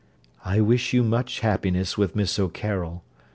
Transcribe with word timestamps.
I 0.43 0.61
wish 0.61 0.93
you 0.93 1.03
much 1.03 1.41
happiness 1.41 1.95
with 1.95 2.15
Miss 2.15 2.39
O'Carroll. 2.39 3.03